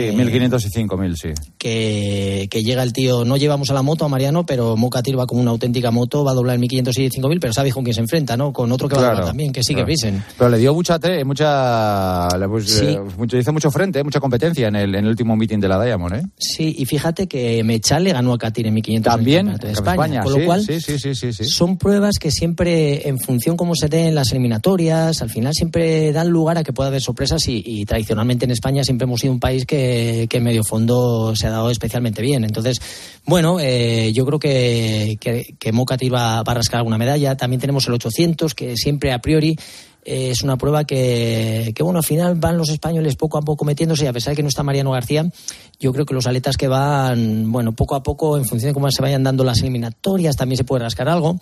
[0.00, 1.28] Sí, 1.500 y 5.000, sí.
[1.58, 5.26] Que, que, llega el tío, no llevamos a la moto a Mariano, pero Mocatir va
[5.26, 7.94] como una auténtica moto, va a doblar en 1.500 y 5.000, pero sabes con quién
[7.94, 8.52] se enfrenta, ¿no?
[8.52, 10.22] Con otro que va a doblar también, que sí que pisen.
[10.36, 14.94] Pero le dio mucha, mucha, pues, eh, mucho, hizo mucho frente, mucha competencia en el,
[14.94, 16.22] en el último meeting de la Diamond, ¿eh?
[16.38, 20.38] Sí, y fíjate que Mechal le ganó a Katir en 1.500 también de España, con
[20.38, 24.30] lo cual sí, sí, sí, son pruebas que siempre, en función cómo se den las
[24.32, 28.84] eliminatorias, al final siempre dan lugar a que pueda haber sorpresas y, tradicionalmente en España
[28.84, 29.89] siempre hemos sido un país que,
[30.28, 32.44] que medio fondo se ha dado especialmente bien.
[32.44, 32.80] Entonces,
[33.24, 37.36] bueno, eh, yo creo que, que, que va, a rascar alguna medalla.
[37.36, 39.56] También tenemos el 800, que siempre a priori
[40.04, 43.64] eh, es una prueba que, que, bueno, al final van los españoles poco a poco
[43.64, 45.30] metiéndose y a pesar de que no está Mariano García,
[45.78, 48.90] yo creo que los aletas que van, bueno, poco a poco, en función de cómo
[48.90, 51.38] se vayan dando las eliminatorias, también se puede rascar algo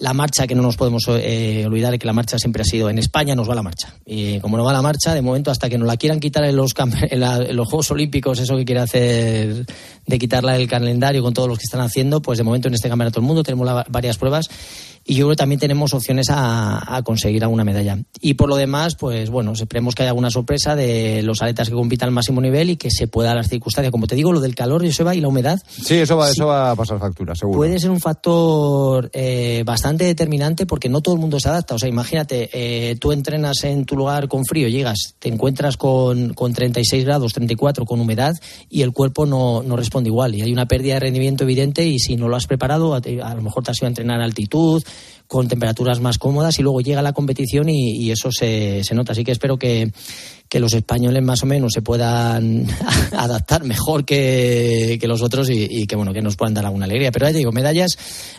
[0.00, 2.98] la marcha, que no nos podemos eh, olvidar que la marcha siempre ha sido en
[2.98, 3.94] España, nos va la marcha.
[4.06, 6.56] Y como no va la marcha, de momento, hasta que nos la quieran quitar en
[6.56, 9.66] los, en, los Juegos Olímpicos, eso que quiere hacer
[10.06, 12.88] de quitarla del calendario con todos los que están haciendo, pues de momento en este
[12.88, 14.48] Campeonato del Mundo tenemos varias pruebas
[15.04, 17.98] y yo creo que también tenemos opciones a, conseguir alguna medalla.
[18.20, 21.74] Y por lo demás, pues bueno, esperemos que haya alguna sorpresa de los aletas que
[21.74, 23.90] compitan al máximo nivel y que se pueda dar las circunstancias.
[23.90, 25.58] Como te digo, lo del calor, Joseba, y la humedad.
[25.68, 27.56] Sí, eso va, eso va a pasar factura, seguro.
[27.56, 31.74] Puede ser un factor eh, bastante determinante porque no todo el mundo se adapta.
[31.74, 36.34] O sea, imagínate, eh, tú entrenas en tu lugar con frío, llegas, te encuentras con,
[36.34, 38.34] con 36 grados, 34, con humedad
[38.68, 40.34] y el cuerpo no, no responde igual.
[40.34, 43.34] Y hay una pérdida de rendimiento evidente y si no lo has preparado, a, a
[43.34, 44.82] lo mejor te has ido a entrenar a altitud,
[45.30, 49.12] con temperaturas más cómodas y luego llega la competición y, eso se, se, nota.
[49.12, 49.92] Así que espero que,
[50.50, 52.66] que los españoles más o menos se puedan
[53.12, 57.12] adaptar mejor que, los otros y, que bueno que nos puedan dar alguna alegría.
[57.12, 57.96] Pero ya digo, medallas,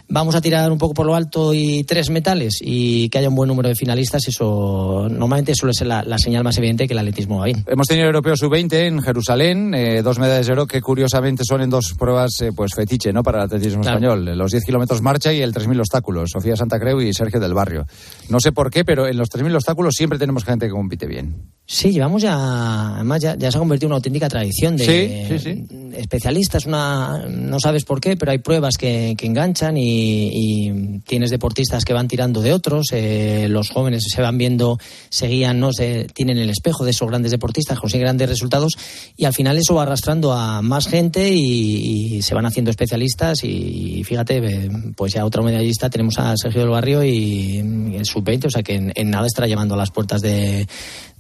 [0.10, 3.36] vamos a tirar un poco por lo alto y tres metales y que haya un
[3.36, 7.40] buen número de finalistas, eso normalmente suele ser la, señal más evidente que el atletismo
[7.40, 7.64] va bien.
[7.66, 11.62] Hemos tenido el europeo sub-20 en Jerusalén, eh, dos medallas de oro que curiosamente son
[11.62, 13.24] en dos pruebas eh, pues fetiche ¿no?
[13.24, 17.00] para el atletismo español, los 10 kilómetros marcha y el 3.000 obstáculos, Sofía Santa Creu
[17.00, 17.86] y Sergio del Barrio.
[18.28, 21.54] No sé por qué, pero en los 3.000 obstáculos siempre tenemos gente que compite bien.
[21.74, 25.64] Sí, llevamos ya, además ya, se ha convertido en una auténtica tradición de
[25.96, 31.94] especialistas, una, no sabes por qué, pero hay pruebas que, enganchan y, tienes deportistas que
[31.94, 35.72] van tirando de otros, eh, los jóvenes se van viendo, se guían, ¿no?
[35.72, 38.74] Se, tienen el espejo de esos grandes deportistas, consiguen grandes resultados
[39.16, 44.04] y al final eso va arrastrando a más gente y, se van haciendo especialistas y,
[44.04, 47.60] fíjate, eh, pues ya otra medallista tenemos a Sergio del Barrio y,
[47.96, 50.68] el sub-20, o sea que en, nada estará llevando a las puertas de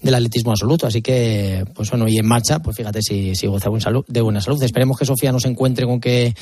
[0.01, 0.88] del atletismo absoluto.
[0.88, 3.69] Así que, pues bueno, y en marcha, pues fíjate si, si goza
[4.07, 4.62] de buena salud.
[4.62, 6.34] Esperemos que Sofía no se encuentre con que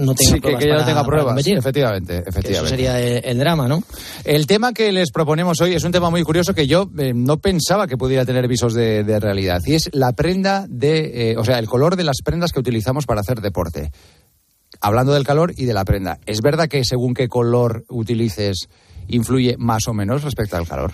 [0.00, 0.62] no tenga pruebas.
[0.62, 2.18] Que, no tenga pruebas, efectivamente.
[2.18, 2.52] efectivamente.
[2.52, 3.82] eso sería el, drama, ¿no?
[4.24, 7.38] El tema que les proponemos hoy es un tema muy curioso que yo eh, no
[7.38, 9.60] pensaba que pudiera tener visos de, realidad.
[9.66, 13.06] Y es la prenda de, eh, o sea, el color de las prendas que utilizamos
[13.06, 13.90] para hacer deporte.
[14.80, 16.18] Hablando del calor y de la prenda.
[16.26, 18.68] ¿Es verdad que según qué color utilices
[19.08, 20.92] influye más o menos respecto al calor?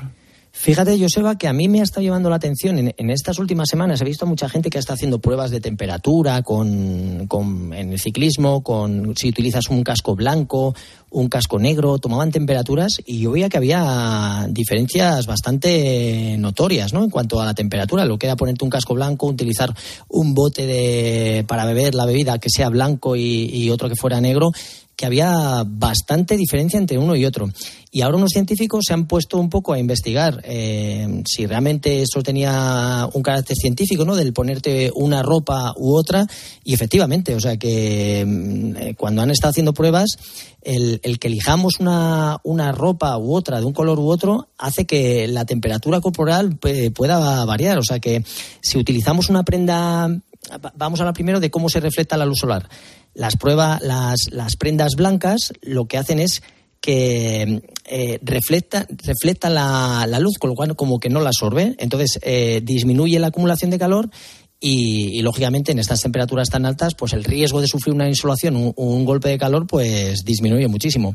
[0.61, 4.03] Fíjate, Joseba, que a mí me ha estado llevando la atención en, estas últimas semanas.
[4.03, 7.27] He visto mucha gente que está haciendo pruebas de temperatura con,
[7.73, 10.75] en el ciclismo, con si utilizas un casco blanco,
[11.09, 17.05] un casco negro, tomaban temperaturas y yo veía que había diferencias bastante notorias, ¿no?
[17.05, 19.75] En cuanto a la temperatura, lo que era ponerte un casco blanco, utilizar
[20.11, 24.51] un bote de, para beber la bebida que sea blanco y otro que fuera negro,
[25.01, 27.49] que había bastante diferencia entre uno y otro.
[27.91, 32.23] Y ahora unos científicos se han puesto un poco a investigar eh, si realmente eso
[32.23, 34.15] tenía un carácter científico, ¿no?
[34.15, 36.27] Del ponerte una ropa u otra.
[36.65, 40.19] Y efectivamente, o sea que mm, eh, cuando han estado haciendo pruebas,
[40.61, 45.27] el, que elijamos una, una, ropa u otra, de un color u otro, hace que
[45.29, 47.79] la temperatura corporal pueda variar.
[47.79, 48.23] O sea que
[48.61, 50.11] si utilizamos una prenda,
[50.75, 52.69] vamos a hablar primero de cómo se refleja la luz solar.
[53.15, 56.43] Las pruebas, las, las prendas blancas lo que hacen es
[56.81, 58.87] que eh, refleja,
[59.51, 63.29] la, la, luz, con lo cual como que no la absorbe, entonces eh, disminuye la
[63.29, 64.11] acumulación de calor
[64.59, 68.73] y, lógicamente en estas temperaturas tan altas, pues el riesgo de sufrir una insolación, un,
[68.77, 71.15] un golpe de calor, pues disminuye muchísimo.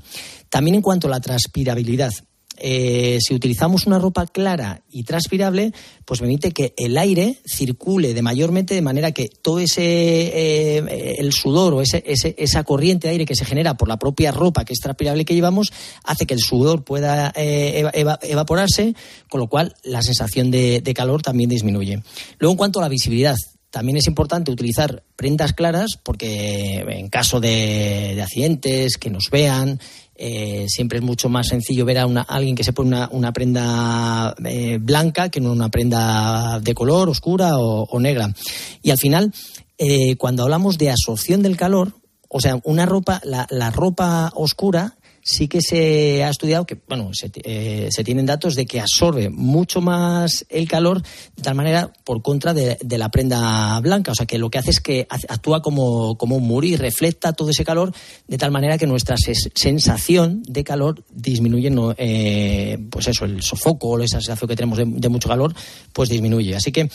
[0.49, 2.11] También en cuanto a la transpirabilidad,
[2.57, 5.73] eh, si utilizamos una ropa clara y transpirable,
[6.05, 11.33] pues permite que el aire circule de mayormente de manera que todo ese eh, el
[11.33, 14.73] sudor o ese, esa corriente de aire que se genera por la propia ropa que
[14.73, 15.71] es transpirable que llevamos
[16.03, 17.89] hace que el sudor pueda eh,
[18.21, 18.95] evaporarse,
[19.29, 22.01] con lo cual la sensación de, calor también disminuye.
[22.39, 23.35] Luego, en cuanto a la visibilidad,
[23.69, 29.81] también es importante utilizar prendas claras porque en caso de accidentes, que nos vean,
[30.15, 33.33] eh, siempre es mucho más sencillo ver a, una, alguien que se pone una, una
[33.33, 38.33] prenda eh, blanca que no una prenda de color, oscura o, negra.
[38.81, 39.33] Y al final,
[39.77, 41.93] eh, cuando hablamos de absorción del calor,
[42.29, 47.09] o sea, una ropa, la, la ropa oscura sí que se ha estudiado que, bueno,
[47.13, 51.01] se, eh, se, tienen datos de que absorbe mucho más el calor
[51.35, 54.11] de tal manera por contra de, la prenda blanca.
[54.11, 57.33] O sea, que lo que hace es que actúa como, como un muro y refleja
[57.33, 57.91] todo ese calor
[58.27, 63.99] de tal manera que nuestra sensación de calor disminuye, eh, pues eso, el sofoco o
[63.99, 65.55] esa sensación que tenemos de mucho calor,
[65.91, 66.55] pues disminuye.
[66.55, 66.87] Así que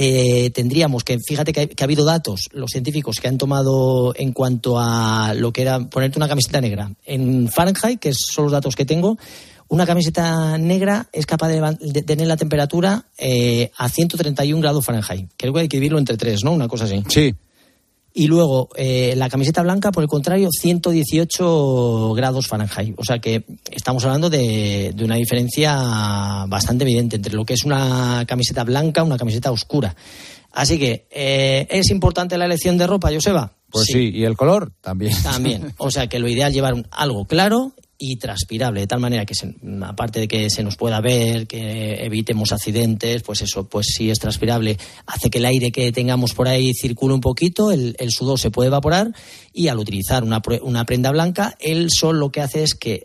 [0.00, 4.78] eh, tendríamos que, fíjate que, ha habido datos, los científicos que han tomado en cuanto
[4.78, 6.92] a lo que era ponerte una camiseta negra.
[7.04, 9.18] En Fahrenheit, que son los datos que tengo,
[9.66, 15.32] una camiseta negra es capaz de, tener la temperatura eh, a 131 grados Fahrenheit.
[15.36, 16.52] Creo que hay que dividirlo entre tres, ¿no?
[16.52, 17.02] Una cosa así.
[17.08, 17.34] Sí.
[18.14, 22.94] Y luego, eh, la camiseta blanca, por el contrario, 118 grados Fahrenheit.
[22.98, 28.24] O sea que estamos hablando de, una diferencia bastante evidente entre lo que es una
[28.26, 29.94] camiseta blanca, una camiseta oscura.
[30.52, 33.52] Así que, eh, ¿es importante la elección de ropa, Joseba?
[33.70, 34.10] Pues sí.
[34.12, 35.14] y el color también.
[35.22, 35.74] También.
[35.78, 39.34] O sea que lo ideal es llevar algo claro y transpirable, de tal manera que,
[39.82, 44.20] aparte de que se nos pueda ver, que evitemos accidentes, pues eso, pues si es
[44.20, 48.52] transpirable, hace que el aire que tengamos por ahí circule un poquito, el, sudor se
[48.52, 49.12] puede evaporar
[49.58, 53.02] y al utilizar una, una, prenda blanca, el sol lo que hace es que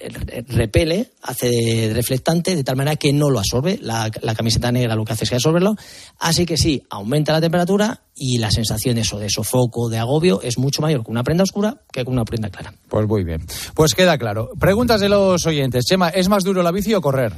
[0.49, 5.03] repele, hace reflectante, de tal manera que no lo absorbe, la, la camiseta negra lo
[5.03, 5.75] que hace es que absorberlo,
[6.19, 10.59] así que sí, aumenta la temperatura y la sensación eso de sofoco, de agobio, es
[10.59, 12.71] mucho mayor con una prenda oscura que con una prenda clara.
[12.87, 13.43] Pues muy bien.
[13.73, 14.51] Pues queda claro.
[14.59, 15.85] Preguntas de los oyentes.
[15.85, 17.33] Chema, ¿es más duro la bici o correr?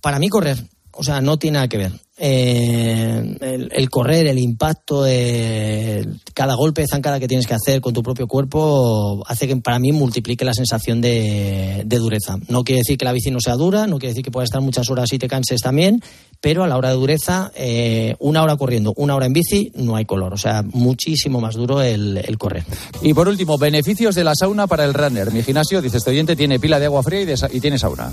[0.00, 0.64] Para mí correr.
[0.96, 1.92] O sea, no tiene nada que ver.
[2.18, 3.36] Eh,
[3.72, 5.04] el, correr, el impacto,
[6.32, 9.78] cada golpe de zancada que tienes que hacer con tu propio cuerpo hace que para
[9.78, 12.36] mí multiplique la sensación de, dureza.
[12.48, 14.62] No quiere decir que la bici no sea dura, no quiere decir que puedas estar
[14.62, 16.02] muchas horas y te canses también,
[16.40, 19.96] pero a la hora de dureza, eh, una hora corriendo, una hora en bici, no
[19.96, 20.32] hay color.
[20.32, 22.64] O sea, muchísimo más duro el, correr.
[23.02, 25.30] Y por último, beneficios de la sauna para el runner.
[25.32, 28.10] Mi gimnasio, dice este tiene pila de agua fría y, y tiene sauna.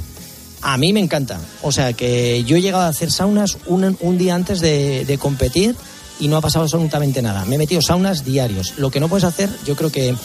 [0.63, 1.39] A mí me encanta.
[1.61, 5.17] O sea que yo he llegado a hacer saunas un, un día antes de, de
[5.17, 5.75] competir
[6.19, 7.43] y no ha pasado absolutamente nada.
[7.45, 8.73] Me he metido saunas diarios.
[8.77, 10.15] Lo que no puedes hacer, yo creo que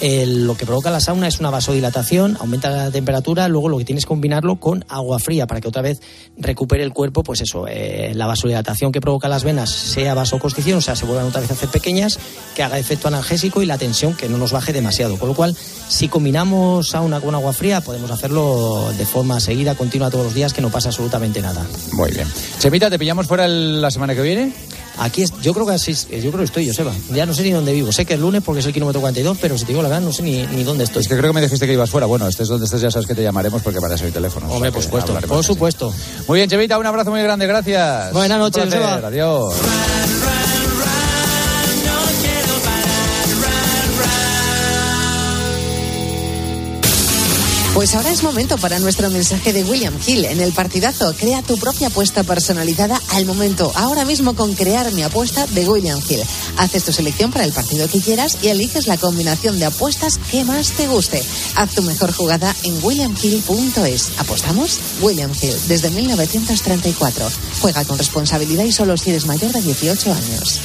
[0.00, 4.04] lo que provoca la sauna es una vasodilatación, aumenta la temperatura, luego lo que tienes
[4.04, 6.00] que combinarlo con agua fría para que otra vez
[6.36, 10.80] recupere el cuerpo, pues eso, eh, la vasodilatación que provoca las venas sea vasoconstricción, o
[10.80, 12.18] sea, se vuelvan otra vez a hacer pequeñas,
[12.54, 15.18] que haga efecto analgésico y la tensión que no nos baje demasiado.
[15.18, 15.56] Con lo cual,
[15.88, 20.52] si combinamos sauna con agua fría, podemos hacerlo de forma seguida, continua todos los días,
[20.52, 21.66] que no pasa absolutamente nada.
[21.92, 22.28] Muy bien.
[22.58, 24.52] Chemita, ¿te pillamos fuera la semana que viene?
[24.98, 26.92] Aquí es, yo creo que así, yo creo que estoy, Joseba.
[27.12, 27.92] Ya no sé ni dónde vivo.
[27.92, 30.04] Sé que es lunes porque es el kilómetro 42, pero si te digo la verdad,
[30.04, 31.02] no sé ni, ni dónde estoy.
[31.02, 32.06] Es que creo que me dijiste que ibas fuera.
[32.06, 34.48] Bueno, estés donde estés, ya sabes que te llamaremos porque para eso hay teléfono.
[34.50, 35.14] Hombre, por supuesto.
[35.26, 35.94] Por supuesto.
[36.26, 37.46] Muy bien, Chevita, un abrazo muy grande.
[37.46, 38.12] Gracias.
[38.12, 38.94] Buenas noches, Joseba.
[38.94, 39.54] Adiós.
[47.78, 51.14] Pues ahora es momento para nuestro mensaje de William Hill en el partidazo.
[51.16, 56.00] Crea tu propia apuesta personalizada al momento, ahora mismo con crear mi apuesta de William
[56.08, 56.24] Hill.
[56.56, 60.44] Haces tu selección para el partido que quieras y eliges la combinación de apuestas que
[60.44, 61.22] más te guste.
[61.54, 64.10] Haz tu mejor jugada en williamhill.es.
[64.18, 64.80] ¿Apostamos?
[65.00, 67.30] William Hill, desde 1934.
[67.60, 70.60] Juega con responsabilidad y solo si eres mayor de 18 años.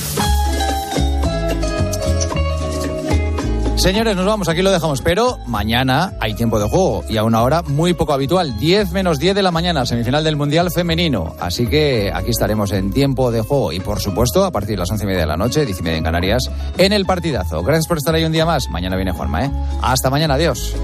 [3.76, 7.42] Señores, nos vamos, aquí lo dejamos, pero mañana hay tiempo de juego y a una
[7.42, 11.36] hora muy poco habitual, 10 menos 10 de la mañana, semifinal del Mundial Femenino.
[11.40, 14.92] Así que aquí estaremos en tiempo de juego y por supuesto a partir de las
[14.92, 17.62] once y media de la noche, 10 y media en Canarias, en el partidazo.
[17.64, 18.70] Gracias por estar ahí un día más.
[18.70, 19.52] Mañana viene Juanma, ¿eh?
[19.82, 20.76] Hasta mañana, adiós.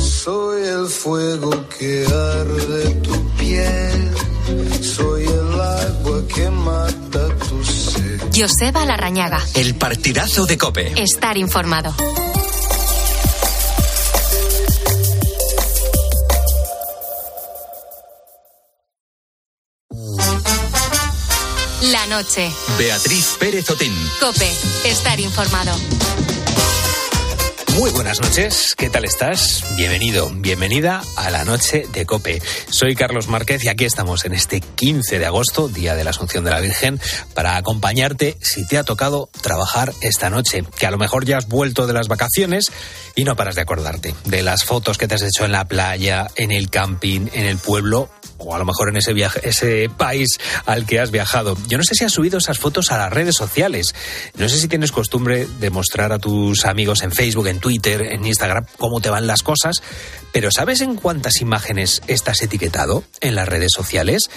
[0.00, 4.10] Soy el fuego que arde tu piel,
[4.82, 6.50] soy el agua que
[8.38, 9.44] Joseba Larrañaga.
[9.54, 10.92] El partidazo de Cope.
[11.02, 11.92] Estar informado.
[21.82, 22.48] La noche.
[22.78, 23.92] Beatriz Pérez Otín.
[24.20, 24.48] Cope.
[24.84, 25.72] Estar informado.
[27.78, 29.62] Muy buenas noches, ¿qué tal estás?
[29.76, 32.42] Bienvenido, bienvenida a la noche de Cope.
[32.70, 36.42] Soy Carlos Márquez y aquí estamos en este 15 de agosto, día de la Asunción
[36.42, 37.00] de la Virgen,
[37.34, 41.46] para acompañarte si te ha tocado trabajar esta noche, que a lo mejor ya has
[41.46, 42.72] vuelto de las vacaciones
[43.14, 46.26] y no paras de acordarte de las fotos que te has hecho en la playa,
[46.34, 50.38] en el camping, en el pueblo o a lo mejor en ese viaje, ese país
[50.66, 51.56] al que has viajado.
[51.68, 53.94] Yo no sé si has subido esas fotos a las redes sociales.
[54.36, 58.24] No sé si tienes costumbre de mostrar a tus amigos en Facebook, en Twitter, en
[58.24, 59.82] Instagram cómo te van las cosas,
[60.32, 64.30] pero ¿sabes en cuántas imágenes estás etiquetado en las redes sociales?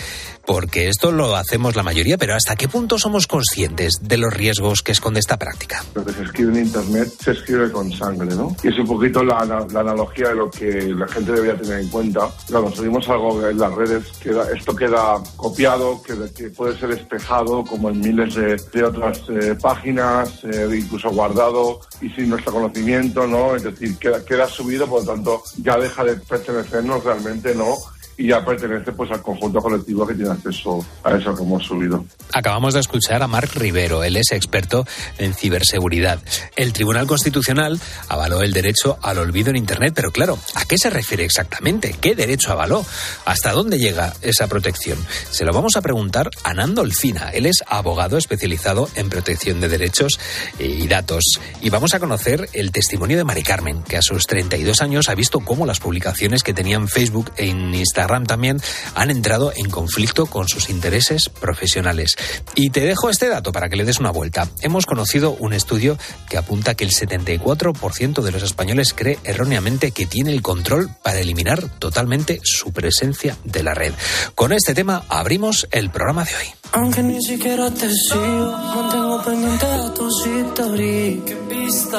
[0.46, 4.81] Porque esto lo hacemos la mayoría, pero ¿hasta qué punto somos conscientes de los riesgos
[4.81, 5.84] que esconde esta práctica?
[5.93, 8.55] Lo que se escribe en Internet se escribe con sangre, ¿no?
[8.63, 11.79] Y es un poquito la, la, la analogía de lo que la gente debería tener
[11.79, 12.22] en cuenta.
[12.50, 17.89] Cuando subimos algo en las redes, esto queda copiado, que, que puede ser espejado, como
[17.89, 23.55] en miles de, de otras eh, páginas, eh, incluso guardado y sin nuestro conocimiento, ¿no?
[23.55, 27.77] Es decir, queda, queda subido, por lo tanto, ya deja de pertenecernos realmente, ¿no?
[28.18, 32.06] Y ya pertenece pues al conjunto colectivo que tiene acceso a eso que hemos subido.
[32.34, 34.86] Acabamos de escuchar a Marc Rivero, él es experto
[35.18, 36.20] en ciberseguridad.
[36.56, 40.89] El Tribunal Constitucional avaló el derecho al olvido en Internet, pero claro, ¿a qué se
[40.89, 41.96] refiere exactamente?
[42.00, 42.86] ¿Qué derecho avaló?
[43.25, 44.98] ¿Hasta dónde llega esa protección?
[45.30, 49.70] Se lo vamos a preguntar a Nando Olfina, él es abogado especializado en protección de
[49.70, 50.20] derechos
[50.60, 51.24] y datos.
[51.62, 55.15] Y vamos a conocer el testimonio de Mari Carmen, que a sus 32 años ha
[55.15, 58.62] visto cómo las publicaciones que tenían Facebook e Instagram también
[58.96, 62.15] han entrado en conflicto con sus intereses profesionales.
[62.55, 64.50] Y te dejo este dato para que le des una vuelta.
[64.62, 65.98] Hemos conocido un estudio
[66.29, 71.20] que apunta que el 74% de los españoles cree erróneamente que tiene el control para
[71.20, 73.93] eliminar totalmente su presencia de la red.
[74.36, 76.61] Con este tema abrimos el programa de hoy.
[76.74, 81.42] Aunque ni siquiera te sigo, mantengo pendiente de tus historias.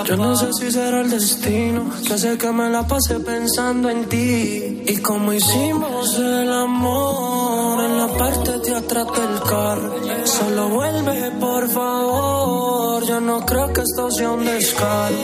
[0.07, 4.07] Yo no sé si será el destino que hace que me la pase pensando en
[4.07, 4.83] ti.
[4.87, 9.95] Y como hicimos el amor en la parte de atrás del carro.
[10.25, 13.05] Solo vuelve, por favor.
[13.07, 15.17] Yo no creo que esto sea un descaro.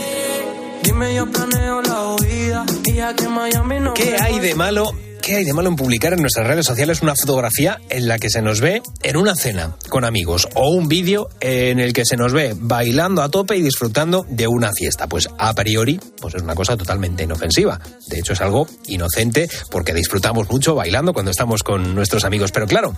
[0.83, 3.95] Dime, yo planeo la huida y aquí en Miami no.
[3.95, 4.93] ¿Qué hay de malo?
[5.29, 8.31] ¿Qué hay de malo en publicar en nuestras redes sociales una fotografía en la que
[8.31, 12.17] se nos ve en una cena con amigos o un vídeo en el que se
[12.17, 15.07] nos ve bailando a tope y disfrutando de una fiesta?
[15.07, 17.79] Pues a priori, pues es una cosa totalmente inofensiva.
[18.07, 22.51] De hecho, es algo inocente porque disfrutamos mucho bailando cuando estamos con nuestros amigos.
[22.51, 22.97] Pero claro,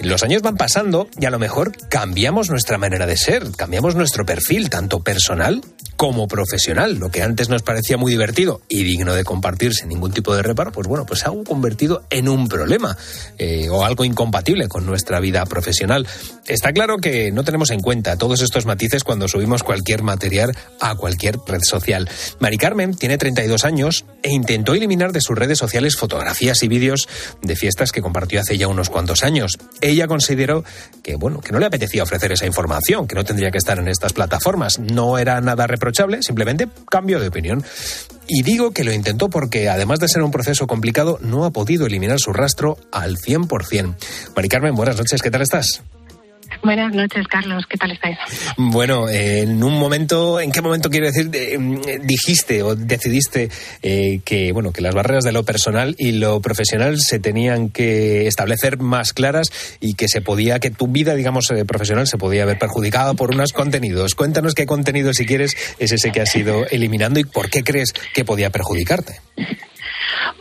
[0.00, 4.26] los años van pasando y a lo mejor cambiamos nuestra manera de ser, cambiamos nuestro
[4.26, 5.62] perfil, tanto personal
[5.96, 6.96] como profesional.
[6.96, 10.42] Lo que antes nos parecía muy divertido y digno de compartir sin ningún tipo de
[10.42, 12.96] reparo, pues bueno, pues ha convertido en un problema
[13.38, 16.06] eh, o algo incompatible con nuestra vida profesional.
[16.46, 20.94] Está claro que no tenemos en cuenta todos estos matices cuando subimos cualquier material a
[20.94, 22.08] cualquier red social.
[22.40, 27.08] Mari Carmen tiene 32 años e intentó eliminar de sus redes sociales fotografías y vídeos
[27.42, 30.64] de fiestas que compartió hace ya unos cuantos años ella consideró
[31.02, 33.88] que, bueno, que no le apetecía ofrecer esa información, que no tendría que estar en
[33.88, 34.78] estas plataformas.
[34.78, 35.66] No era nada
[36.22, 37.64] simplemente cambio de opinión.
[38.28, 41.86] Y digo que lo intentó porque, además de ser un proceso complicado, no ha podido
[41.86, 43.94] eliminar su rastro al 100%.
[44.34, 45.82] Mari Carmen, buenas noches, ¿qué tal estás?
[46.62, 47.64] Buenas noches, Carlos.
[47.68, 48.18] ¿Qué tal estáis?
[48.56, 51.58] Bueno, eh, en un momento, ¿en qué momento quiero decir eh,
[52.02, 53.50] dijiste o decidiste
[53.82, 58.26] eh, que bueno que las barreras de lo personal y lo profesional se tenían que
[58.26, 59.48] establecer más claras
[59.80, 63.52] y que se podía que tu vida, digamos, profesional se podía ver perjudicada por unos
[63.52, 64.14] contenidos?
[64.14, 67.92] Cuéntanos qué contenido, si quieres, es ese que has ido eliminando y por qué crees
[68.14, 69.20] que podía perjudicarte.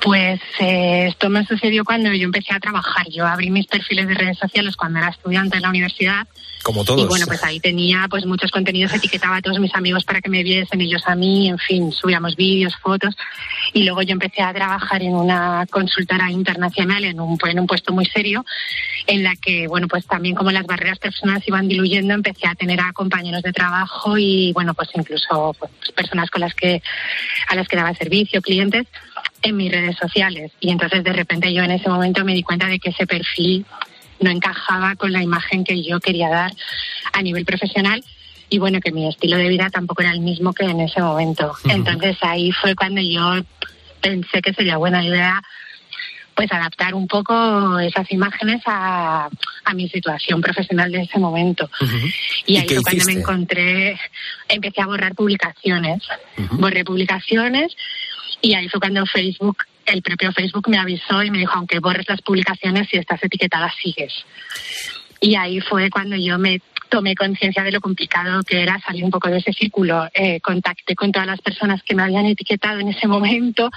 [0.02, 3.08] Pues eh, esto me sucedió cuando yo empecé a trabajar.
[3.10, 6.28] Yo abrí mis perfiles de redes sociales cuando era estudiante en la universidad.
[6.64, 7.02] Como todos.
[7.02, 10.30] Y bueno, pues ahí tenía pues muchos contenidos, etiquetaba a todos mis amigos para que
[10.30, 13.16] me viesen, ellos a mí, en fin, subíamos vídeos, fotos.
[13.74, 17.94] Y luego yo empecé a trabajar en una consultora internacional, en un, en un puesto
[17.94, 18.46] muy serio,
[19.06, 22.80] en la que, bueno, pues también como las barreras personales iban diluyendo, empecé a tener
[22.82, 26.82] a compañeros de trabajo y, bueno, pues incluso pues, personas con las que,
[27.48, 28.88] a las que daba servicio, clientes
[29.42, 30.52] en mis redes sociales.
[30.60, 33.66] Y entonces de repente yo en ese momento me di cuenta de que ese perfil
[34.20, 36.52] no encajaba con la imagen que yo quería dar
[37.14, 38.04] a nivel profesional
[38.50, 41.54] y bueno, que mi estilo de vida tampoco era el mismo que en ese momento.
[41.66, 43.42] Entonces ahí fue cuando yo
[44.02, 45.42] pensé que sería buena idea
[46.36, 49.30] pues adaptar un poco esas imágenes a,
[49.64, 51.70] a mi situación profesional de ese momento.
[52.46, 53.98] Y ahí fue cuando me encontré,
[54.50, 56.04] empecé a borrar publicaciones.
[56.52, 57.76] Borré publicaciones
[58.42, 62.08] y ahí fue cuando Facebook, el propio Facebook me avisó y me dijo, aunque borres
[62.08, 64.14] las publicaciones, si estás etiquetada, sigues.
[65.20, 69.12] Y ahí fue cuando yo me tomé conciencia de lo complicado que era salir un
[69.12, 70.08] poco de ese círculo.
[70.14, 73.72] Eh, contacté con todas las personas que me habían etiquetado en ese momento,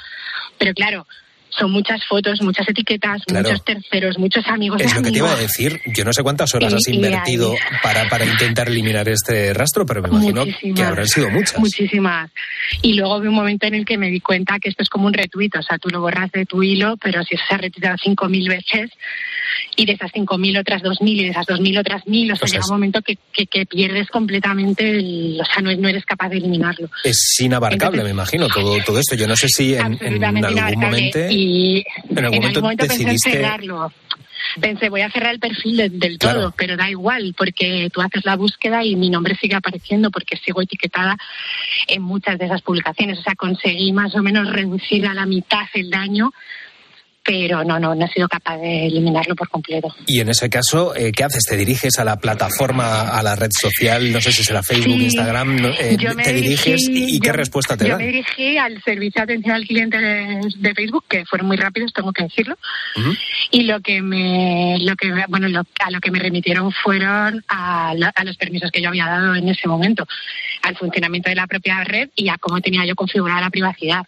[0.59, 1.07] pero claro,
[1.51, 3.49] son muchas fotos, muchas etiquetas, Claro.
[3.49, 4.81] muchos terceros, muchos amigos.
[4.81, 5.53] Es lo que te iba a amigos.
[5.57, 5.81] decir.
[5.87, 10.03] Yo no sé cuántas horas Y- has invertido para, para intentar eliminar este rastro, pero
[10.03, 11.59] me imagino que habrán sido muchas.
[11.59, 12.31] Muchísimas.
[12.83, 15.07] Y luego hubo un momento en el que me di cuenta que esto es como
[15.07, 17.97] un retweet, o sea, tú lo borras de tu hilo, pero si se ha retuiteado
[17.97, 18.91] 5.000 veces
[19.77, 22.51] y de esas 5.000 otras 2.000 y de esas 2.000 otras 1.000, o sea, O
[22.53, 26.29] llega un momento que, que, que pierdes completamente, el- o sea, no, no eres capaz
[26.29, 26.91] de eliminarlo.
[27.05, 29.15] Es inabarcable, me imagino, todo, todo esto.
[29.15, 31.19] Yo no sé si en, en algún momento...
[31.31, 31.38] Y
[32.11, 33.93] en algún momento pensé en cerrarlo.
[34.61, 36.41] Pensé, voy a cerrar el perfil de- del Claro.
[36.41, 40.37] todo, pero da igual, porque tú haces la búsqueda y mi nombre sigue apareciendo porque
[40.37, 41.17] sigo etiquetada
[41.87, 43.19] en muchas de esas publicaciones.
[43.19, 46.33] O sea, conseguí más o menos reducir a la mitad el daño,
[47.29, 49.95] pero no, no, no he sido capaz de eliminarlo por completo.
[50.07, 51.45] Y en ese caso, eh, ¿qué haces?
[51.45, 54.11] ¿Te diriges a la plataforma, a la red social?
[54.11, 55.05] No sé si será Facebook, Sí.
[55.05, 55.59] Instagram.
[55.79, 57.99] eh, Yo me ¿Te diriges dirigí- y, qué yo- respuesta te yo dan?
[57.99, 61.93] me dirigí al servicio de atención al cliente de, de Facebook, que fueron muy rápidos,
[61.93, 62.57] tengo que decirlo.
[62.97, 63.13] Ujú.
[63.51, 67.93] y lo que me lo que bueno lo- a lo que me remitieron fueron a,
[67.95, 70.07] la- a los permisos que yo había dado en ese momento
[70.63, 74.03] al funcionamiento de la propia red y a cómo tenía yo configurada la privacidad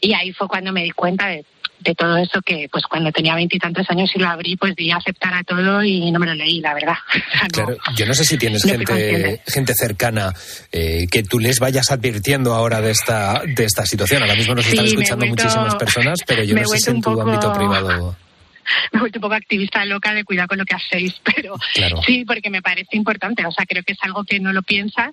[0.00, 1.44] y ahí fue cuando me di cuenta de,
[1.82, 4.96] de todo eso que pues cuando tenía veintitantos años y lo abrí pues di a
[4.96, 6.94] aceptar a todo y no me lo leí la verdad
[7.42, 10.32] no- Claro, yo no sé si tienes No gente, gente cercana
[10.72, 14.22] eh, que tú les vayas advirtiendo ahora de esta, de esta situación.
[14.22, 17.00] Ahora mismo nos Sí, están escuchando vuelto- muchísimas personas, pero yo no sé si en
[17.00, 18.16] tu poco- ámbito privado.
[18.92, 22.00] me he vuelto un poco activista loca de cuidar con lo que hacéis, pero Claro.
[22.06, 23.44] sí, porque me parece importante.
[23.46, 25.10] O sea, creo que es algo que no lo piensas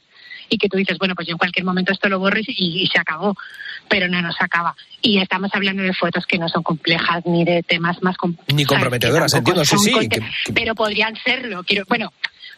[0.50, 2.46] y que tú dices, bueno, pues yo en cualquier momento esto lo borro y,
[2.84, 3.36] y se acabó,
[3.88, 4.76] pero no, no se acaba.
[5.02, 8.66] Y estamos hablando de fotos que no son complejas ni de temas más com- Ni
[8.66, 10.22] comprometedoras, entiendo, sí, sí, que-
[10.54, 12.12] Pero podrían serlo, quiero, bueno,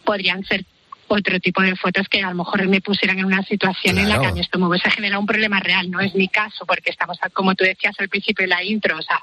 [0.05, 0.65] podrían ser
[1.07, 4.15] otro tipo de fotos que a lo mejor me pusieran en una situación en la
[4.15, 4.31] que Claro.
[4.31, 5.91] a mí esto me hubiese generado un problema real.
[5.91, 9.01] No es mi caso, porque estamos, como tú decías al principio de la intro, o
[9.01, 9.19] sea,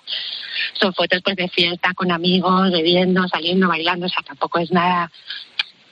[0.79, 5.11] son fotos pues de fiesta con amigos, bebiendo, saliendo, bailando, o sea, tampoco es nada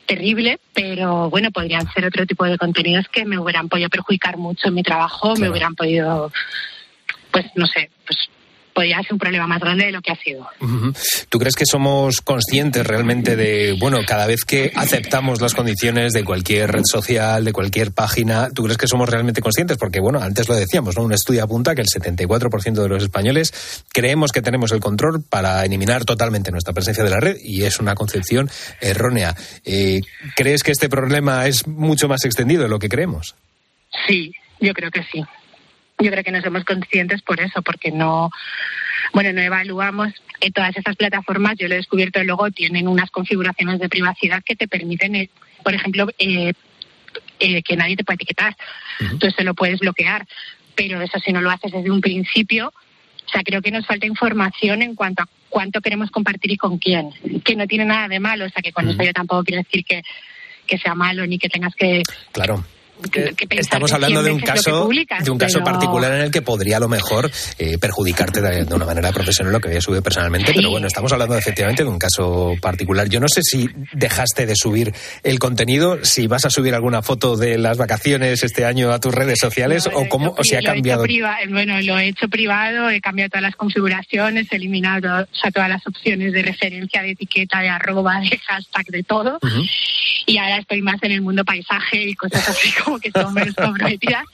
[0.06, 4.68] terrible, pero bueno, podrían ser otro tipo de contenidos que me hubieran podido perjudicar mucho
[4.68, 6.32] en mi trabajo, me hubieran podido,
[7.30, 8.30] pues no sé, pues
[8.76, 10.46] podría ser un problema más grande de lo que ha sido.
[11.30, 16.24] ¿Tú crees que somos conscientes realmente de, bueno, cada vez que aceptamos las condiciones de
[16.24, 19.78] cualquier red social, de cualquier página, ¿tú crees que somos realmente conscientes?
[19.78, 21.04] Porque, bueno, antes lo decíamos, ¿no?
[21.04, 25.64] Un estudio apunta que el 74% de los españoles creemos que tenemos el control para
[25.64, 28.50] eliminar totalmente nuestra presencia de la red y es una concepción
[28.82, 29.34] errónea.
[29.64, 30.02] Eh,
[30.34, 33.36] ¿Crees que este problema es mucho más extendido de lo que creemos?
[34.06, 35.24] Sí, yo creo que sí.
[35.98, 38.30] Yo creo que no somos conscientes por eso, porque no,
[39.12, 41.56] bueno, no evaluamos en todas esas plataformas.
[41.56, 45.30] Yo lo he descubierto luego tienen unas configuraciones de privacidad que te permiten, eh,
[45.62, 46.52] por ejemplo, eh,
[47.38, 48.56] eh, que nadie te puede etiquetar.
[49.18, 50.26] Tú eso lo puedes bloquear,
[50.74, 52.68] pero eso si no lo haces desde un principio,
[53.26, 56.78] o sea, creo que nos falta información en cuanto a cuánto queremos compartir y con
[56.78, 57.10] quién,
[57.42, 59.84] que no tiene nada de malo, o sea, que con eso yo tampoco quiero decir
[59.84, 60.02] que,
[60.66, 62.64] que sea malo ni que tengas que Claro.
[63.12, 64.88] Que- que pensar Estamos hablando de un caso
[65.22, 68.64] de un caso pero- particular en el que podría a lo mejor eh, perjudicarte de,
[68.64, 71.88] de una manera profesional lo que había subido personalmente, pero bueno, estamos hablando efectivamente de
[71.90, 73.08] un caso particular.
[73.08, 77.36] Yo no sé si dejaste de subir el contenido, si vas a subir alguna foto
[77.36, 80.60] de las vacaciones este año a tus redes sociales o cómo o si ha he
[80.62, 81.02] hecho cambiado.
[81.04, 85.50] priva- bueno, lo he hecho privado, he cambiado todas las configuraciones, he eliminado o sea,
[85.50, 89.38] todas las opciones de referencia, de etiqueta, de arroba, de hashtag, de todo.
[90.26, 93.54] Y ahora estoy más en el mundo paisaje y cosas así como que son menos
[93.54, 94.24] comprometidas.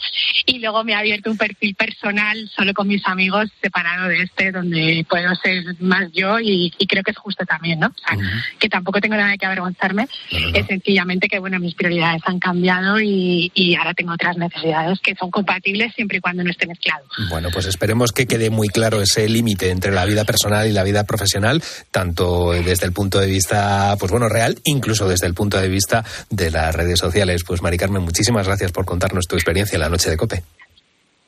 [0.46, 4.52] Y luego me he abierto un perfil personal solo con mis amigos separado de este,
[4.52, 7.88] donde puedo ser más yo y, y creo que es justo también, ¿no?
[7.88, 8.18] O sea,
[8.58, 10.08] que tampoco tengo nada que avergonzarme.
[10.52, 15.14] Es sencillamente que, bueno, mis prioridades han cambiado y, y ahora tengo otras necesidades que
[15.14, 17.04] son compatibles siempre y cuando no esté mezclado.
[17.30, 20.82] Bueno, pues esperemos que quede muy claro ese límite entre la vida personal y la
[20.82, 25.60] vida profesional, tanto desde el punto de vista, pues bueno, real, incluso desde el punto
[25.60, 27.42] de vista de las redes sociales.
[27.46, 30.42] Pues Mari Carmen, muchísimas gracias por contarnos tu experiencia en la noche de Cope.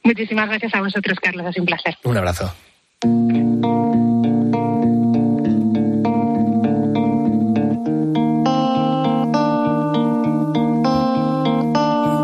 [0.03, 1.47] Muchísimas gracias a vosotros, Carlos.
[1.47, 1.97] Ha sido un placer.
[2.05, 2.55] Un abrazo.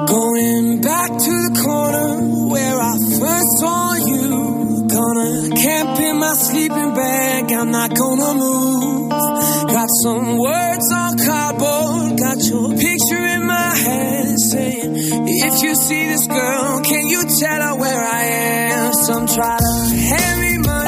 [0.07, 0.81] Going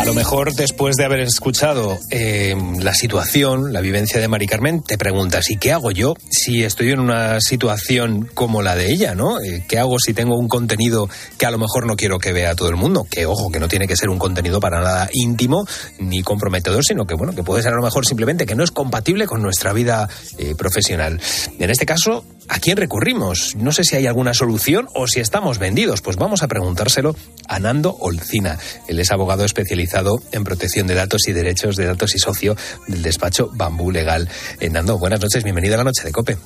[0.02, 4.82] A lo mejor después de haber escuchado eh, la situación, la vivencia de Mari Carmen,
[4.82, 9.14] te preguntas, ¿y qué hago yo si estoy en una situación como la de ella,
[9.14, 9.40] ¿no?
[9.40, 12.56] Eh, ¿Qué hago si tengo un contenido que a lo mejor no quiero que vea
[12.56, 13.06] todo el mundo?
[13.08, 15.64] Que ojo, que no tiene que ser un contenido para nada íntimo
[16.00, 18.72] ni comprometedor, sino que bueno, que puede ser a lo mejor simplemente que no es
[18.72, 21.20] compatible con nuestra vida eh, profesional.
[21.60, 23.56] En este caso, ¿a quién recurrimos?
[23.56, 26.00] No sé si hay alguna solución o si estamos vendidos.
[26.00, 27.14] Pues vamos a preguntárselo
[27.48, 28.58] a Nando Olcina.
[28.88, 32.56] Él es abogado especializado en protección de datos y derechos de datos y socio
[32.88, 34.28] del despacho Bambú Legal.
[34.60, 36.38] Eh, Nando, buenas noches, bienvenido a la noche de COPE.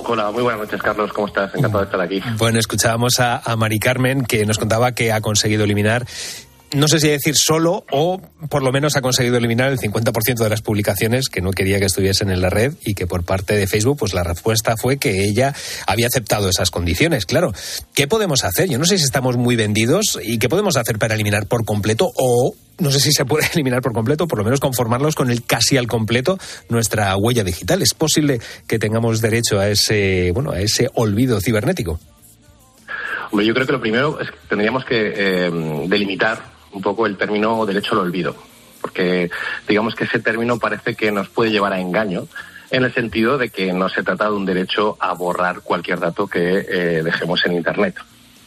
[0.00, 1.12] Hola, muy buenas noches, Carlos.
[1.12, 1.52] ¿Cómo estás?
[1.54, 2.22] Encantado de estar aquí.
[2.36, 6.06] Bueno, escuchábamos a, a Mari Carmen que nos contaba que ha conseguido eliminar
[6.72, 10.48] no sé si decir solo o por lo menos ha conseguido eliminar el 50% de
[10.48, 13.66] las publicaciones que no quería que estuviesen en la red y que por parte de
[13.66, 15.54] Facebook pues la respuesta fue que ella
[15.86, 17.26] había aceptado esas condiciones.
[17.26, 17.52] Claro,
[17.94, 18.68] ¿qué podemos hacer?
[18.68, 22.10] Yo no sé si estamos muy vendidos y qué podemos hacer para eliminar por completo
[22.14, 25.44] o no sé si se puede eliminar por completo, por lo menos conformarlos con el
[25.44, 27.82] casi al completo nuestra huella digital.
[27.82, 31.98] ¿Es posible que tengamos derecho a ese, bueno, a ese olvido cibernético?
[33.30, 35.50] Hombre, yo creo que lo primero es que tendríamos que eh,
[35.86, 38.36] delimitar un poco el término derecho al olvido,
[38.80, 39.30] porque
[39.66, 42.26] digamos que ese término parece que nos puede llevar a engaño
[42.70, 46.26] en el sentido de que no se trata de un derecho a borrar cualquier dato
[46.26, 47.96] que eh, dejemos en Internet.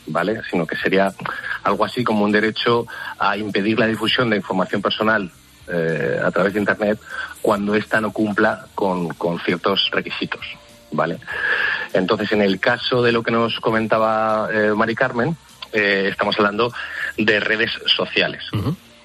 [0.07, 0.41] ¿Vale?
[0.49, 1.13] Sino que sería
[1.63, 2.87] algo así como un derecho
[3.19, 5.31] a impedir la difusión de información personal
[5.71, 6.99] eh, a través de Internet
[7.39, 10.41] cuando ésta no cumpla con, con ciertos requisitos.
[10.91, 11.19] ¿Vale?
[11.93, 15.37] Entonces, en el caso de lo que nos comentaba eh, Mari Carmen,
[15.71, 16.73] eh, estamos hablando
[17.17, 18.43] de redes sociales.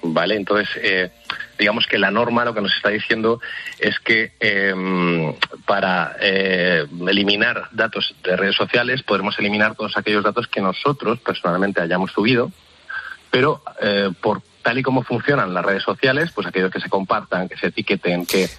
[0.01, 0.35] ¿Vale?
[0.35, 1.11] Entonces, eh,
[1.57, 3.41] digamos que la norma lo que nos está diciendo
[3.79, 5.33] es que em,
[5.65, 11.81] para eh, eliminar datos de redes sociales podremos eliminar todos aquellos datos que nosotros personalmente
[11.81, 12.51] hayamos subido,
[13.31, 17.49] pero eh, por tal y como funcionan las redes sociales, pues aquellos que se compartan,
[17.49, 18.49] que se etiqueten, que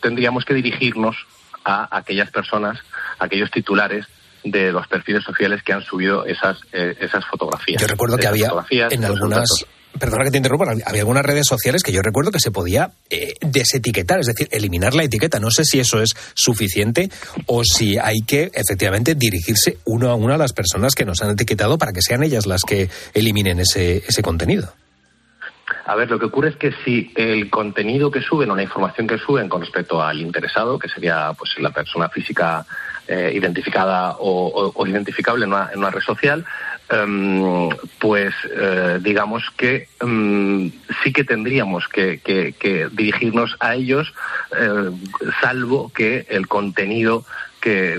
[0.00, 1.16] tendríamos que dirigirnos
[1.64, 2.78] a aquellas personas,
[3.18, 4.06] a aquellos titulares
[4.44, 7.80] de los perfiles sociales que han subido esas, eh, esas fotografías.
[7.80, 8.52] Yo recuerdo que había
[8.90, 9.48] en algunas...
[9.98, 13.32] Perdona que te interrumpa, había algunas redes sociales que yo recuerdo que se podía eh,
[13.40, 15.40] desetiquetar, es decir, eliminar la etiqueta.
[15.40, 17.10] No sé si eso es suficiente
[17.46, 21.30] o si hay que efectivamente dirigirse uno a uno a las personas que nos han
[21.30, 24.72] etiquetado para que sean ellas las que eliminen ese, ese contenido.
[25.88, 29.06] A ver, lo que ocurre es que si el contenido que suben o la información
[29.06, 32.66] que suben con respecto al interesado, que sería pues la persona física
[33.06, 36.44] eh, identificada o, identificable en una, red social,
[36.90, 40.70] em, pues eh, digamos que em,
[41.02, 42.20] sí que tendríamos que,
[42.92, 44.12] dirigirnos a ellos,
[44.60, 44.90] eh,
[45.40, 47.24] salvo que el contenido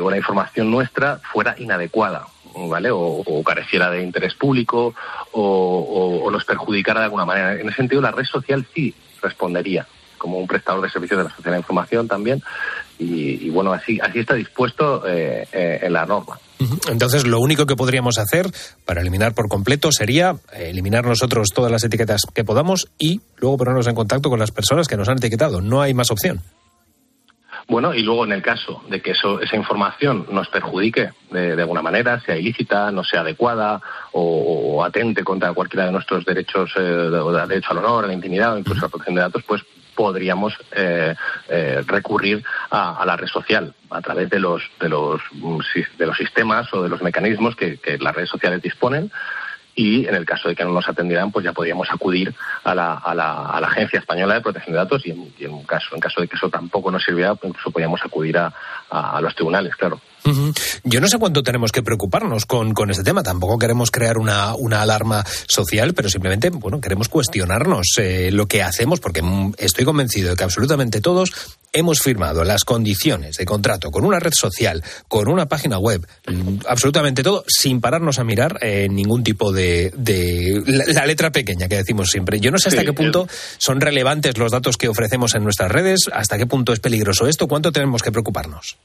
[0.01, 2.25] o la información nuestra fuera inadecuada.
[2.55, 2.89] ¿Vale?
[2.91, 4.93] O, careciera de interés público
[5.31, 7.53] o, o nos perjudicara de alguna manera.
[7.53, 9.87] En ese sentido, la red social sí respondería
[10.19, 12.43] como un prestador de servicios de la sociedad de información también.
[12.99, 16.37] Y, bueno, así, así está dispuesto eh, eh, en la norma.
[16.89, 18.51] Entonces, lo único que podríamos hacer
[18.85, 23.57] para eliminar por completo sería eh, eliminar nosotros todas las etiquetas que podamos y luego
[23.57, 25.61] ponernos en contacto con las personas que nos han etiquetado.
[25.61, 26.41] No hay más opción.
[27.69, 31.83] Bueno, y luego en el caso de que eso, esa información nos perjudique de, alguna
[31.83, 33.79] manera, sea ilícita, no sea adecuada
[34.11, 38.55] o, atente contra cualquiera de nuestros derechos, eh, de, derecho al honor, a la intimidad
[38.55, 39.61] o incluso a la protección de datos, pues
[39.93, 41.13] podríamos eh,
[41.47, 45.21] eh, recurrir a, la red social a través de los, de los,
[45.97, 49.11] de los sistemas o de los mecanismos que, que las redes sociales disponen
[49.79, 52.95] y en el caso de que no nos atendieran, pues ya podríamos acudir a la,
[52.95, 56.35] a la, Agencia Española de Protección de Datos y en, caso, en caso de que
[56.35, 58.53] eso tampoco nos sirviera, pues incluso podríamos acudir a,
[58.89, 60.01] a los tribunales, claro.
[60.83, 63.23] Yo no sé cuánto tenemos que preocuparnos con, con este tema.
[63.23, 68.63] Tampoco queremos crear una, una, alarma social, pero simplemente, bueno, queremos cuestionarnos eh, lo que
[68.63, 69.21] hacemos, porque
[69.57, 71.31] estoy convencido de que absolutamente todos
[71.71, 76.05] hemos firmado las condiciones de contrato con una red social, con una página web,
[76.67, 81.77] absolutamente todo, sin pararnos a mirar eh, ningún tipo de, de la, letra pequeña que
[81.77, 82.39] decimos siempre.
[82.39, 83.27] Yo no sé hasta qué punto
[83.57, 87.47] son relevantes los datos que ofrecemos en nuestras redes, hasta qué punto es peligroso esto,
[87.47, 88.77] cuánto tenemos que preocuparnos.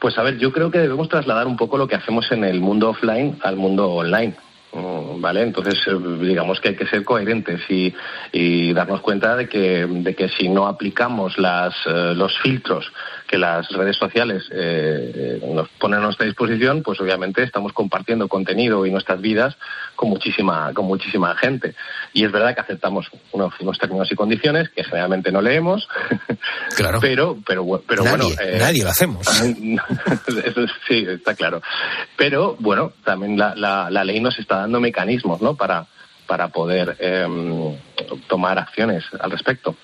[0.00, 2.60] Pues a ver, yo creo que debemos trasladar un poco lo que hacemos en el
[2.60, 4.34] mundo offline al mundo online.
[4.72, 5.42] Mm, ¿Vale?
[5.42, 10.28] Entonces, eh, digamos que hay que ser coherentes y, darnos cuenta de que, de que
[10.28, 12.90] si no aplicamos las, eh, los filtros
[13.30, 18.26] que las redes sociales eh, eh, nos ponen a nuestra disposición, pues obviamente estamos compartiendo
[18.26, 19.56] contenido y nuestras vidas
[19.94, 21.76] con muchísima, con muchísima gente.
[22.12, 25.86] Y es verdad que aceptamos unos, términos y condiciones que generalmente no leemos,
[26.76, 26.98] claro.
[27.00, 28.40] pero, pero, pero nadie, bueno.
[28.42, 29.24] Eh, nadie lo hacemos.
[30.88, 31.62] sí, está claro.
[32.16, 35.54] Pero bueno, también la, la, la ley nos está dando mecanismos, ¿no?
[35.54, 35.86] Para
[36.26, 37.76] para poder em,
[38.28, 39.74] tomar acciones al respecto.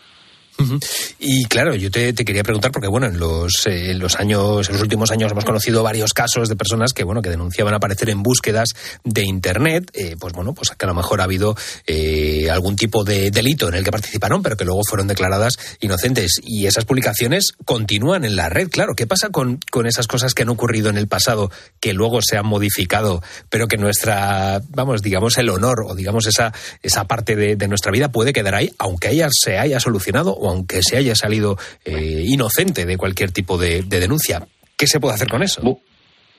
[1.19, 4.83] Y claro, yo te, quería preguntar, porque bueno, en los, eh, los años, en los
[4.83, 8.71] últimos años hemos conocido varios casos de personas que bueno, que denunciaban aparecer en búsquedas
[9.05, 13.05] de internet, eh, pues bueno, pues que a lo mejor ha habido eh, algún tipo
[13.05, 16.41] de delito en el que participaron, pero que luego fueron declaradas inocentes.
[16.43, 18.95] Y esas publicaciones continúan en la red, claro.
[18.95, 22.37] ¿Qué pasa con, con esas cosas que han ocurrido en el pasado, que luego se
[22.37, 27.57] han modificado, pero que nuestra, vamos, digamos, el honor o digamos esa, esa parte de,
[27.57, 31.57] de nuestra vida puede quedar ahí, aunque ella se haya solucionado aunque se haya salido
[31.85, 34.47] eh, inocente de cualquier tipo de, denuncia.
[34.77, 35.81] ¿Qué se puede hacer con eso?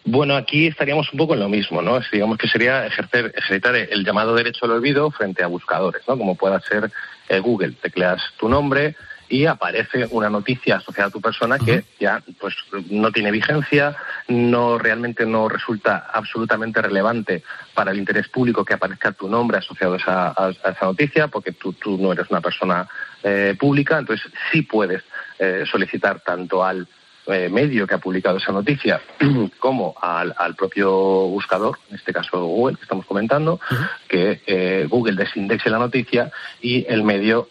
[0.06, 2.00] Bueno, aquí estaríamos un poco en lo mismo, ¿no?
[2.12, 6.18] Digamos que sería ejercer, ejercitar el llamado derecho al olvido frente a buscadores, ¿no?
[6.18, 6.92] Como pueda ser
[7.28, 7.74] eh, Google.
[7.82, 8.96] Tecleas tu nombre
[9.30, 12.56] y aparece una noticia asociada a tu persona que ya pues
[12.90, 13.96] no tiene vigencia,
[14.28, 17.44] no realmente no resulta absolutamente relevante
[17.74, 21.52] para el interés público que aparezca tu nombre asociado a esa, a esa noticia, porque
[21.52, 22.88] tú, tú no eres una persona
[23.30, 25.04] eh, pública, entonces sí puedes
[25.38, 26.88] eh, solicitar tanto al
[27.26, 29.02] eh, medio que ha publicado esa noticia
[29.60, 30.90] como al, propio
[31.28, 33.60] buscador, en este caso Google que estamos comentando,
[34.08, 37.50] que Google desindexe la noticia y el medio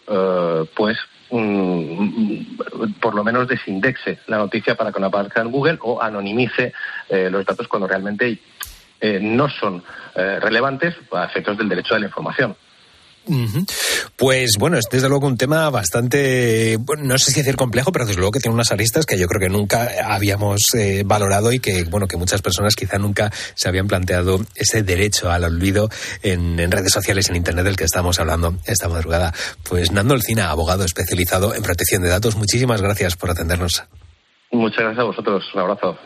[0.75, 0.97] pues
[1.31, 6.73] mm, por lo menos desindexe la noticia para que no aparezca en Google o anonimice
[7.11, 8.39] los datos cuando realmente
[9.21, 9.83] no son
[10.15, 12.57] relevantes a efectos del derecho a la información.
[14.17, 18.19] Pues bueno, es desde luego un tema bastante, no sé si decir complejo, pero desde
[18.19, 21.85] luego que tiene unas aristas que yo creo que nunca habíamos eh, valorado y que,
[21.85, 25.89] bueno, que muchas personas quizá nunca se habían planteado ese derecho al olvido
[26.23, 29.35] en, redes sociales, en Internet del que estamos hablando esta madrugada.
[29.69, 33.85] Pues Nando Alcina, abogado especializado en protección de datos, muchísimas gracias por atendernos.
[34.53, 35.45] Muchas gracias a vosotros.
[35.55, 35.99] Un abrazo.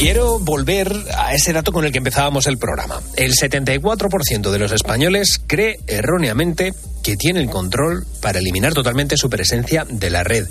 [0.00, 3.02] Quiero volver a ese dato con el que empezábamos el programa.
[3.16, 9.28] El 74% de los españoles cree erróneamente que tiene el control para eliminar totalmente su
[9.28, 10.46] presencia de la red.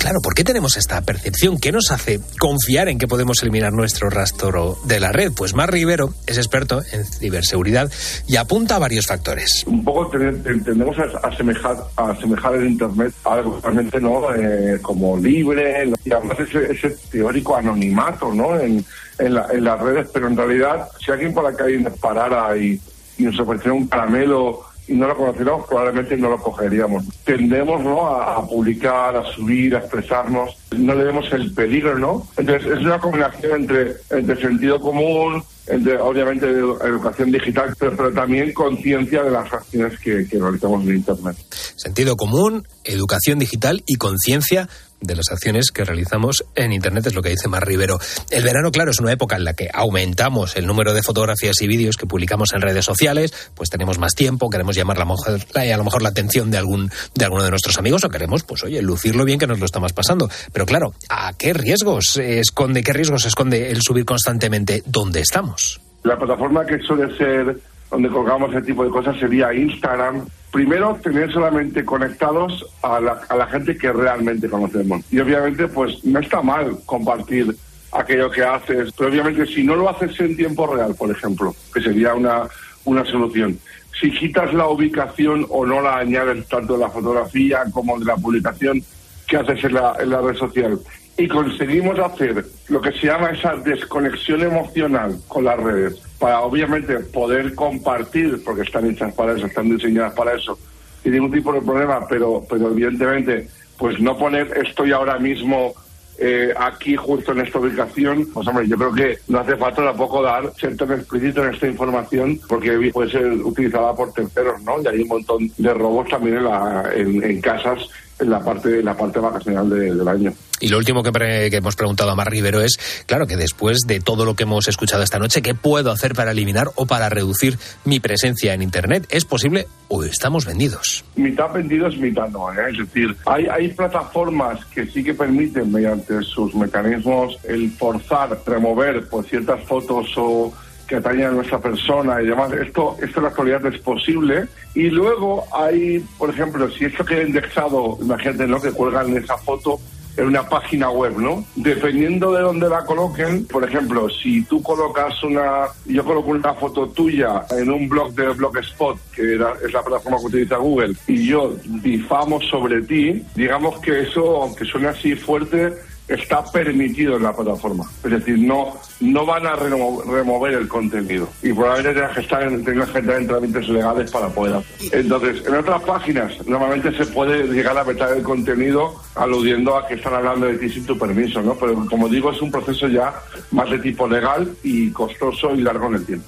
[0.00, 1.58] Claro, ¿por qué tenemos esta percepción?
[1.58, 5.30] ¿Qué nos hace confiar en que podemos eliminar nuestro rastro de la red?
[5.36, 7.92] Pues Mar Rivero es experto en ciberseguridad
[8.26, 9.62] y apunta a varios factores.
[9.66, 14.34] Un poco tendemos a asemejar, a asemejar el Internet a algo realmente ¿no?
[14.34, 18.58] Eh, como libre y además ese, ese teórico anonimato ¿no?
[18.58, 18.82] en,
[19.18, 22.80] en, las redes, pero en realidad si alguien por la calle nos parara y
[23.18, 27.04] nos ofreciera un caramelo y no lo conociéramos, probablemente no lo cogeríamos.
[27.24, 28.08] Tendemos ¿no?
[28.08, 32.26] a, publicar, a subir, a expresarnos, no le vemos el peligro, ¿no?
[32.36, 39.22] Entonces es una combinación entre, entre sentido común, entre obviamente educación digital, pero, también conciencia
[39.22, 41.36] de las acciones que, que realizamos en Internet.
[41.76, 44.68] Sentido común, educación digital y conciencia
[45.00, 47.98] de las acciones que realizamos en Internet, es lo que dice Mar Rivero.
[48.30, 51.66] El verano, claro, es una época en la que aumentamos el número de fotografías y
[51.66, 55.84] vídeos que publicamos en redes sociales, pues tenemos más tiempo, queremos llamar la a lo
[55.84, 59.24] mejor la atención de algún de alguno de nuestros amigos o queremos, pues oye, lucirlo
[59.24, 60.28] bien que nos lo estamos pasando.
[60.52, 65.80] Pero claro, ¿a qué riesgos esconde, qué riesgos esconde el subir constantemente dónde estamos?
[66.02, 67.58] La plataforma que suele ser
[67.90, 70.26] donde colgamos ese tipo de cosas sería Instagram.
[70.52, 75.02] Primero, tener solamente conectados a la, a la gente que realmente conocemos.
[75.10, 77.54] Y obviamente, pues no está mal compartir
[77.92, 81.80] aquello que haces, pero obviamente si no lo haces en tiempo real, por ejemplo, que
[81.80, 82.48] sería una,
[82.84, 83.58] una solución.
[84.00, 88.16] Si quitas la ubicación o no la añades tanto de la fotografía como de la
[88.16, 88.82] publicación
[89.26, 90.78] que haces en la, en la red social
[91.20, 96.98] y conseguimos hacer lo que se llama esa desconexión emocional con las redes, para obviamente
[96.98, 100.58] poder compartir, porque están hechas para eso, están diseñadas para eso,
[101.02, 105.74] sin ningún tipo de problema, pero, pero evidentemente, pues no poner estoy ahora mismo
[106.18, 110.22] eh, aquí justo en esta ubicación, pues hombre, yo creo que no hace falta tampoco
[110.22, 114.80] dar tan explícito en esta información porque puede ser utilizada por terceros, ¿no?
[114.82, 118.84] Y hay un montón de robos también en, la, en, casas en la parte, en
[118.86, 120.32] la parte vacacional del año.
[120.60, 121.10] Y lo último que,
[121.50, 125.02] hemos preguntado a Mar Rivero es, claro, que después de todo lo que hemos escuchado
[125.02, 129.06] esta noche, ¿qué puedo hacer para eliminar o para reducir mi presencia en Internet?
[129.08, 131.04] ¿Es posible o estamos vendidos?
[131.16, 132.52] Mitad vendidos, mitad no.
[132.52, 132.70] ¿eh?
[132.70, 139.08] Es decir, hay, hay plataformas que sí que permiten, mediante sus mecanismos, el forzar, remover
[139.08, 140.52] pues, ciertas fotos o
[140.90, 142.52] que atañen a nuestra persona y demás.
[142.52, 144.48] Esto, esto en la actualidad es posible.
[144.74, 148.60] Y luego hay, por ejemplo, si esto queda indexado, imagínate, ¿no?
[148.60, 149.78] Que cuelgan esa foto
[150.16, 151.44] en una página web, ¿no?
[151.56, 156.88] Dependiendo de dónde la coloquen, por ejemplo, si tú colocas una, yo coloco una foto
[156.88, 161.54] tuya en un blog de Blogspot, que es la plataforma que utiliza Google, y yo
[161.64, 165.74] difamo sobre ti, digamos que eso, aunque suene así fuerte,
[166.10, 167.84] está permitido en la plataforma.
[168.04, 171.28] Es decir, no, no van a remo- remover el contenido.
[171.42, 174.88] Y probablemente tengas que estar en, tengas que entrar en trámites legales para poder hacerlo.
[174.92, 179.94] Entonces, en otras páginas, normalmente se puede llegar a vetar el contenido aludiendo a que
[179.94, 181.54] están hablando de ti sin tu permiso, ¿no?
[181.54, 183.14] Pero como digo, es un proceso ya
[183.52, 186.26] más de tipo legal y costoso y largo en el tiempo.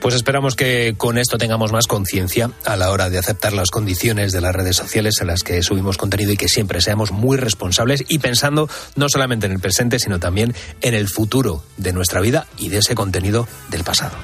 [0.00, 4.32] Pues esperamos que con esto tengamos más conciencia a la hora de aceptar las condiciones
[4.32, 8.04] de las redes sociales en las que subimos contenido y que siempre seamos muy responsables
[8.08, 12.46] y pensando no solamente en el presente, sino también en el futuro de nuestra vida
[12.58, 14.16] y de ese contenido del pasado.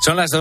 [0.00, 0.28] Son las